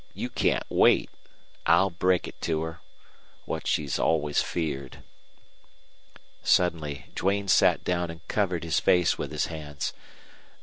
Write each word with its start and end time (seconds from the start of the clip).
You 0.15 0.29
can't 0.31 0.63
wait. 0.67 1.11
I'll 1.67 1.91
break 1.91 2.27
it 2.27 2.41
to 2.41 2.63
her 2.63 2.81
what 3.45 3.67
she 3.67 3.87
always 3.99 4.41
feared." 4.41 5.03
Suddenly 6.41 7.11
Duane 7.13 7.47
sat 7.49 7.83
down 7.83 8.09
and 8.09 8.27
covered 8.27 8.63
his 8.63 8.79
face 8.79 9.19
with 9.19 9.31
his 9.31 9.45
hands. 9.45 9.93